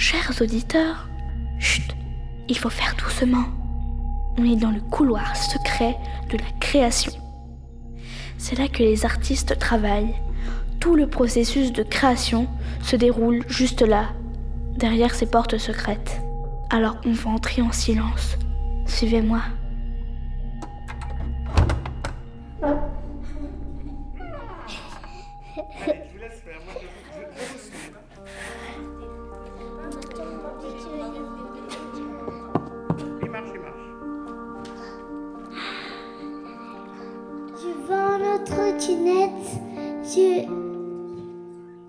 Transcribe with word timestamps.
Chers 0.00 0.40
auditeurs, 0.40 1.10
chut, 1.58 1.94
il 2.48 2.56
faut 2.56 2.70
faire 2.70 2.96
doucement. 2.96 3.44
On 4.38 4.50
est 4.50 4.56
dans 4.56 4.70
le 4.70 4.80
couloir 4.80 5.36
secret 5.36 5.94
de 6.30 6.38
la 6.38 6.50
création. 6.58 7.12
C'est 8.38 8.56
là 8.56 8.66
que 8.68 8.82
les 8.82 9.04
artistes 9.04 9.58
travaillent. 9.58 10.14
Tout 10.80 10.96
le 10.96 11.06
processus 11.06 11.70
de 11.70 11.82
création 11.82 12.48
se 12.80 12.96
déroule 12.96 13.44
juste 13.46 13.82
là, 13.82 14.06
derrière 14.74 15.14
ces 15.14 15.26
portes 15.26 15.58
secrètes. 15.58 16.22
Alors 16.70 16.96
on 17.04 17.12
va 17.12 17.32
entrer 17.32 17.60
en 17.60 17.70
silence. 17.70 18.38
Suivez-moi. 18.86 19.42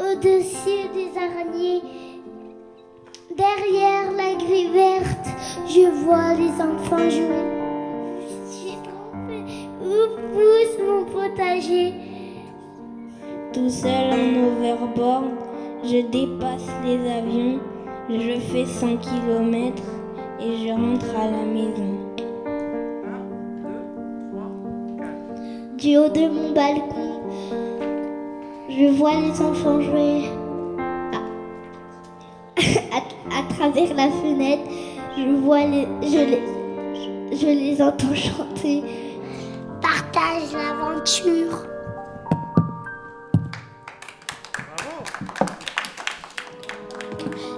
Au-dessus 0.00 0.88
des 0.92 1.10
araignées, 1.16 1.82
derrière 3.36 4.10
la 4.10 4.34
grille 4.34 4.70
verte, 4.72 5.28
je 5.68 5.88
vois 6.04 6.34
les 6.34 6.50
enfants 6.60 7.08
jouer. 7.08 7.46
J'ai 8.50 8.76
trompé 8.82 9.44
où 9.80 9.94
pousse 10.32 10.78
mon 10.84 11.04
potager. 11.04 11.94
Tout 13.52 13.70
seul 13.70 14.12
en 14.12 14.48
overboard, 14.48 15.30
je 15.84 16.00
dépasse 16.08 16.68
les 16.84 17.08
avions, 17.08 17.60
je 18.08 18.40
fais 18.50 18.66
100 18.66 18.96
km 18.96 19.80
et 20.40 20.56
je 20.66 20.72
rentre 20.72 21.16
à 21.16 21.30
la 21.30 21.44
maison. 21.44 22.09
Du 25.80 25.96
haut 25.96 26.10
de 26.10 26.28
mon 26.28 26.52
balcon, 26.52 27.22
je 28.68 28.92
vois 28.98 29.14
les 29.14 29.40
enfants 29.40 29.80
jouer. 29.80 30.24
À, 33.32 33.54
travers 33.54 33.94
la 33.94 34.10
fenêtre, 34.10 34.70
je 35.16 35.36
vois 35.36 35.64
les, 35.64 35.88
je 36.02 36.18
les, 36.18 36.42
je 37.34 37.46
les 37.46 37.80
entends 37.80 38.14
chanter. 38.14 38.82
Partage 39.80 40.52
l'aventure. 40.52 41.64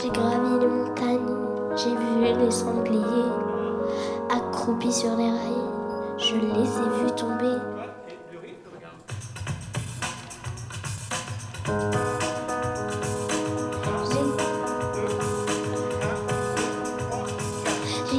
J'ai 0.00 0.08
gravi 0.08 0.58
les 0.60 0.66
montagnes, 0.66 1.36
j'ai 1.76 1.90
vu 1.90 2.44
les 2.44 2.50
sangliers 2.50 3.32
accroupis 4.30 4.92
sur 4.92 5.14
les 5.16 5.30
rails, 5.30 6.18
je 6.18 6.34
les 6.34 6.64
ai 6.64 7.04
vus 7.04 7.14
tomber. 7.14 7.75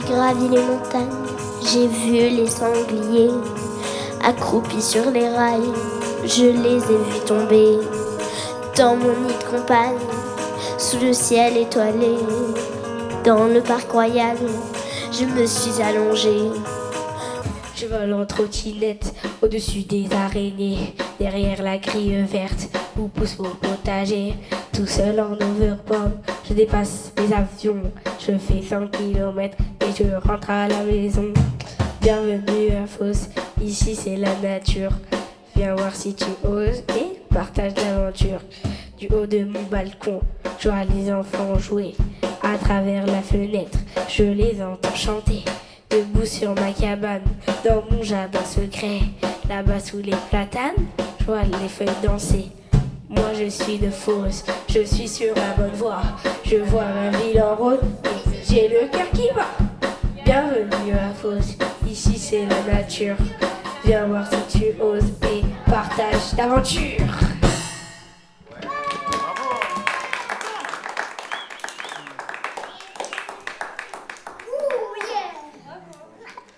Gravi 0.10 0.48
les 0.50 0.62
montagnes, 0.62 1.26
j'ai 1.64 1.88
vu 1.88 2.36
les 2.36 2.48
sangliers 2.48 3.32
accroupis 4.24 4.82
sur 4.82 5.10
les 5.12 5.28
rails, 5.30 5.74
je 6.26 6.46
les 6.46 6.78
ai 6.78 6.98
vus 6.98 7.26
tomber 7.26 7.78
dans 8.78 8.96
mon 8.96 9.10
nid 9.10 9.34
de 9.34 9.58
compagne, 9.58 9.98
sous 10.78 11.00
le 11.00 11.14
ciel 11.14 11.58
étoilé, 11.58 12.16
dans 13.24 13.46
le 13.46 13.62
parc 13.62 13.92
royal, 13.92 14.38
je 15.12 15.26
me 15.26 15.46
suis 15.46 15.82
allongée. 15.82 16.52
Je 17.76 17.86
vole 17.86 18.14
en 18.14 18.26
trottinette 18.26 19.14
au-dessus 19.42 19.84
des 19.84 20.08
araignées, 20.12 20.96
derrière 21.20 21.62
la 21.62 21.78
grille 21.78 22.24
verte 22.24 22.70
où 22.98 23.08
pousse 23.08 23.38
mon 23.38 23.50
potager. 23.50 24.34
Tout 24.74 24.88
seul 24.88 25.20
en 25.20 25.34
overboard, 25.34 26.14
je 26.48 26.54
dépasse 26.54 27.12
les 27.18 27.34
avions, 27.34 27.84
je 28.20 28.32
fais 28.38 28.62
100 28.62 28.88
km 28.88 29.58
je 29.96 30.28
rentre 30.28 30.50
à 30.50 30.68
la 30.68 30.84
maison. 30.84 31.34
Bienvenue 32.02 32.76
à 32.84 32.88
Fosse, 32.88 33.30
ici 33.62 33.96
c'est 33.96 34.18
la 34.18 34.36
nature. 34.42 34.92
Viens 35.56 35.76
voir 35.76 35.96
si 35.96 36.14
tu 36.14 36.26
oses 36.44 36.84
et 36.90 37.20
partage 37.34 37.74
l'aventure. 37.78 38.42
Du 38.98 39.08
haut 39.08 39.26
de 39.26 39.44
mon 39.44 39.64
balcon, 39.64 40.22
je 40.60 40.70
vois 40.70 40.84
les 40.84 41.12
enfants 41.12 41.58
jouer. 41.60 41.96
À 42.44 42.58
travers 42.58 43.06
la 43.06 43.22
fenêtre, 43.22 43.78
je 44.10 44.24
les 44.24 44.62
entends 44.62 44.96
chanter. 44.96 45.44
Debout 45.90 46.26
sur 46.26 46.54
ma 46.56 46.72
cabane, 46.72 47.22
dans 47.64 47.84
mon 47.90 48.04
jardin 48.04 48.44
secret, 48.44 49.00
là-bas 49.50 49.80
sous 49.80 49.98
les 49.98 50.16
platanes, 50.30 50.86
je 51.20 51.26
vois 51.26 51.44
les 51.44 51.70
feuilles 51.70 51.88
danser. 52.04 52.48
Moi 53.10 53.32
je 53.40 53.50
suis 53.50 53.78
de 53.78 53.90
fausse, 53.90 54.44
je 54.70 54.82
suis 54.82 55.08
sur 55.08 55.34
la 55.36 55.54
bonne 55.58 55.76
voie. 55.76 56.02
Je 56.44 56.58
vois 56.58 56.86
ma 56.86 57.18
ville 57.18 57.42
en 57.42 57.56
rose, 57.56 57.80
j'ai 58.50 58.68
le 58.68 58.88
cœur 58.92 59.10
qui 59.14 59.34
bat. 59.34 59.67
Ici 61.90 62.18
c'est 62.18 62.46
la 62.46 62.62
nature. 62.74 63.18
Viens 63.84 64.08
voir 64.08 64.26
si 64.28 64.60
tu 64.60 64.82
oses 64.82 65.04
et 65.24 65.44
partage 65.70 66.34
l'aventure. 66.38 67.02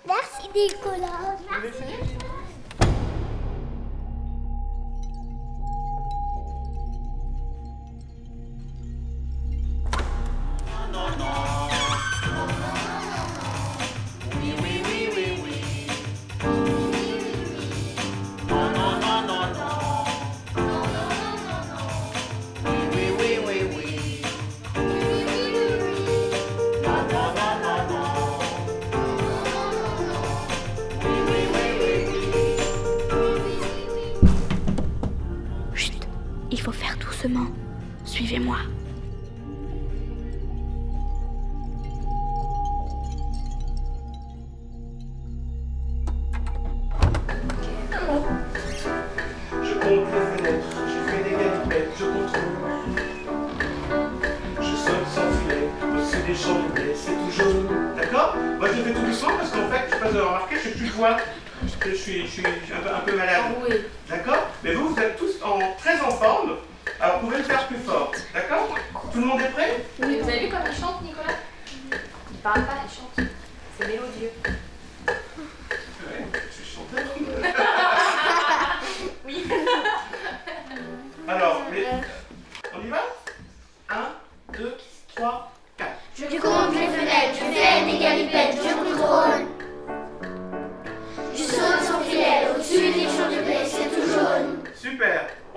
Merci 0.06 0.48
Nicolas. 0.54 1.36
Il 1.64 1.72
faut 1.72 1.84
faire 36.80 36.96
doucement. 36.96 37.46
Suivez-moi. 38.04 38.56
Je 49.62 49.74
compte 49.74 50.06
les 50.12 50.38
fenêtres, 50.38 50.76
je 50.88 51.10
fais 51.10 51.22
des 51.24 51.30
galipettes, 51.30 51.92
je 51.98 52.04
contrôle. 52.04 52.56
Je 54.60 54.76
saute 54.76 55.08
sans 55.14 55.30
filet, 55.38 55.68
au-dessus 55.82 56.22
des 56.26 56.32
de 56.32 56.72
blé, 56.72 56.94
c'est 56.94 57.12
tout 57.12 57.30
jaune. 57.30 57.68
D'accord? 57.96 58.36
Moi 58.58 58.68
je 58.68 58.82
fais 58.82 58.92
tout 58.94 59.06
doucement 59.06 59.36
parce 59.38 59.50
qu'en 59.50 59.68
fait, 59.68 59.84
je 59.86 59.94
sais 59.94 60.00
pas 60.00 60.06
si 60.06 60.12
vous 60.12 60.18
avez 60.18 60.26
remarqué, 60.26 60.56
je 60.56 60.60
suis 60.60 60.78
plus 60.78 60.86
de 60.88 60.92
voix. 60.92 61.16
Je 61.62 61.94
suis, 61.94 62.22
je 62.22 62.26
suis 62.26 62.42
un, 62.46 62.82
peu, 62.82 62.88
un 62.88 63.00
peu 63.00 63.16
malade. 63.16 63.44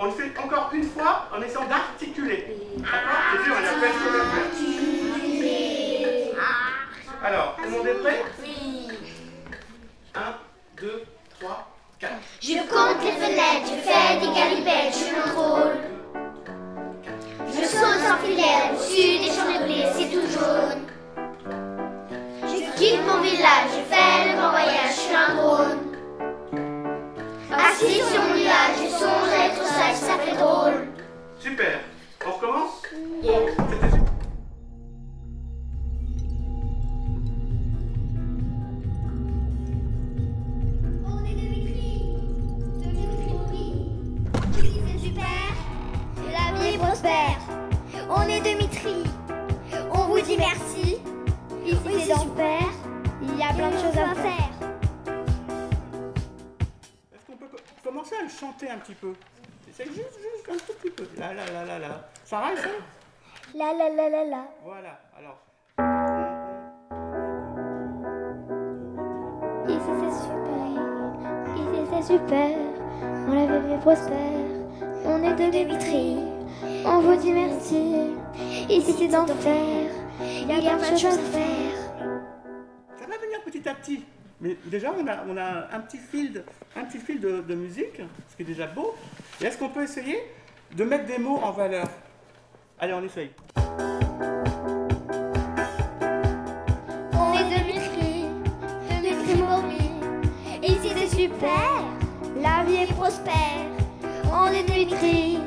On 0.04 0.08
le 0.08 0.12
fait 0.12 0.38
encore 0.38 0.68
une 0.74 0.84
fois 0.84 1.30
en 1.34 1.40
essayant 1.40 1.64
d'articuler. 1.64 2.58
D'accord 2.76 2.92
C'est 3.32 3.42
dur, 3.42 3.54
il 3.58 3.64
a 3.64 3.70
de 3.70 3.74
choses 3.86 4.20
à 4.20 4.24
faire. 4.34 4.44
Alors, 7.24 7.56
tout 7.56 7.62
le 7.64 7.70
monde 7.70 7.86
est 7.86 7.94
prêt 7.94 8.22
Oui. 8.42 8.88
1, 10.14 10.20
2, 10.78 11.04
3, 11.40 11.68
4. 12.00 12.12
Je 12.42 12.58
compte 12.68 13.02
les 13.02 13.12
fenêtres, 13.12 13.64
je 13.64 13.76
fais 13.80 14.20
des 14.20 14.26
galipettes, 14.38 14.92
je 14.92 15.06
contrôle. 15.22 15.72
Je 17.48 17.64
saute 17.64 17.80
sans 17.80 18.06
sans 18.06 18.18
filière, 18.18 18.72
au-dessus 18.74 19.18
des 19.20 19.32
champs 19.32 19.58
de 19.58 19.64
blé, 19.64 19.86
c'est 19.94 20.10
tout 20.10 20.26
jaune. 20.30 20.84
Je 22.42 22.58
quitte 22.76 23.00
mon 23.06 23.22
village, 23.22 23.70
je 23.70 23.82
fais 23.94 24.28
le 24.28 24.36
grand 24.36 24.50
voyage, 24.50 24.90
je 24.90 25.00
suis 25.00 25.16
un 25.16 25.34
drone. 25.34 25.78
Assis 27.56 28.02
sur 28.12 28.22
mon 28.22 28.34
nuage, 28.34 28.76
je 28.82 28.88
songe 28.98 29.23
ça 30.16 30.18
fait 30.24 30.36
drôle. 30.36 30.86
Super. 31.40 31.80
On 32.26 32.30
recommence? 32.32 32.82
On 41.06 41.24
est 41.24 41.34
Dimitri, 41.34 42.02
Dimitri 42.80 43.32
Maury. 43.32 43.86
C'est 44.52 44.98
super, 44.98 45.52
la 46.32 46.58
vie 46.58 46.74
est 46.74 46.78
prospère. 46.78 47.38
On 48.10 48.22
est 48.22 48.40
Dimitri, 48.40 49.04
on 49.92 49.98
vous 50.06 50.20
dit 50.20 50.36
merci. 50.36 50.96
Ici 51.64 51.78
c'est 51.84 52.08
l'enfer, 52.10 52.60
il 53.22 53.38
y 53.38 53.42
a 53.42 53.52
plein 53.54 53.70
de 53.70 53.76
choses 53.76 53.98
à 53.98 54.14
faire. 54.14 54.50
Est-ce 57.14 57.26
qu'on 57.26 57.36
peut 57.36 57.46
co- 57.50 57.58
commencer 57.82 58.14
à 58.20 58.22
le 58.24 58.28
chanter 58.28 58.68
un 58.70 58.78
petit 58.78 58.94
peu? 58.94 59.12
C'est 59.76 59.86
juste, 59.86 59.98
juste 59.98 60.48
un 60.48 60.52
tout 60.52 60.72
petit 60.80 60.90
peu. 60.90 61.04
Là, 61.18 61.34
là, 61.34 61.42
là, 61.52 61.64
là, 61.64 61.78
là. 61.80 62.08
Ça 62.24 62.38
reste, 62.40 62.64
hein 62.64 62.84
La 63.56 63.72
la 63.72 63.88
la 63.90 64.08
la 64.08 64.24
la. 64.24 64.44
Voilà. 64.62 65.00
Alors. 65.18 65.40
Ici 69.66 69.90
c'est 70.00 70.14
super, 70.22 70.66
ici 71.56 71.88
c'est 71.90 72.02
super. 72.12 72.56
On 73.26 73.32
la 73.34 73.58
vie 73.58 73.72
est 73.72 73.78
prospère, 73.78 74.16
on 75.06 75.22
est 75.24 75.34
de 75.34 75.50
Dimitri. 75.50 76.18
On 76.86 77.00
vous 77.00 77.16
dit 77.16 77.32
merci, 77.32 78.12
ici 78.68 78.94
c'est 78.96 79.08
d'enfer. 79.08 79.90
Il 80.20 80.48
y 80.48 80.68
a 80.68 80.76
plein 80.76 80.92
de 80.92 80.98
choses 80.98 81.18
à 81.18 81.30
faire. 81.32 81.76
Ça 82.96 83.06
va 83.06 83.18
venir 83.18 83.42
petit 83.44 83.68
à 83.68 83.74
petit. 83.74 84.04
Mais 84.40 84.56
déjà, 84.66 84.92
on 84.92 85.06
a, 85.06 85.24
on 85.26 85.36
a 85.36 85.74
un 85.74 85.80
petit 85.80 85.96
fil, 85.96 86.32
de, 86.32 86.44
un 86.76 86.84
petit 86.84 86.98
fil 86.98 87.20
de, 87.20 87.40
de 87.40 87.54
musique, 87.54 88.00
ce 88.28 88.36
qui 88.36 88.42
est 88.42 88.46
déjà 88.46 88.66
beau. 88.66 88.94
Est-ce 89.42 89.58
qu'on 89.58 89.68
peut 89.68 89.82
essayer 89.82 90.22
de 90.74 90.84
mettre 90.84 91.06
des 91.06 91.18
mots 91.18 91.40
en 91.42 91.50
valeur? 91.50 91.88
Allez, 92.78 92.94
on 92.94 93.02
essaye. 93.02 93.30
On 97.12 97.32
est 97.34 97.44
Dimitri, 97.44 98.26
Dimitri 98.88 99.34
Maury. 99.42 99.90
Ici 100.62 100.92
c'est 100.96 101.08
super, 101.08 101.84
la 102.40 102.64
vie 102.64 102.76
est 102.76 102.92
prospère. 102.94 103.66
On 104.32 104.46
est 104.46 104.62
Dimitri, 104.62 105.38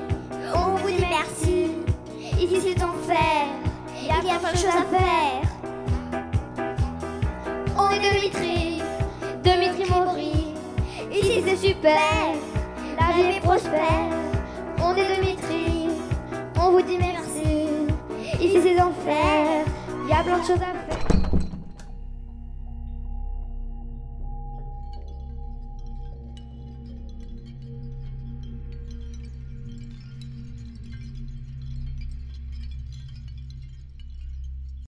on 0.53 0.75
vous 0.75 0.89
dit 0.89 1.05
merci. 1.09 1.71
Ici 2.39 2.61
c'est 2.61 2.83
enfer, 2.83 3.47
il 3.99 4.07
y 4.07 4.11
a 4.11 4.37
plein 4.37 4.51
de 4.51 4.57
choses 4.57 4.65
à 4.67 4.85
faire. 4.95 5.41
On 7.77 7.89
est 7.89 7.99
Dimitri, 7.99 8.81
Dimitri 9.43 9.89
Maury. 9.89 10.53
Ici 11.11 11.41
c'est 11.45 11.57
super, 11.57 12.35
vie 13.17 13.37
est 13.37 13.41
prospère. 13.41 14.09
On 14.79 14.95
est 14.95 15.07
on 16.59 16.71
vous 16.71 16.81
dit 16.81 16.97
merci. 16.99 17.67
Ici 18.39 18.59
c'est 18.61 18.81
enfer, 18.81 19.65
il 20.03 20.09
y 20.09 20.13
a 20.13 20.23
plein 20.23 20.39
de 20.39 20.43
choses 20.43 20.61
à 20.61 20.73
faire. 20.73 20.86